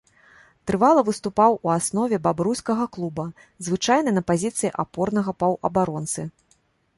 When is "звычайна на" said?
3.67-4.25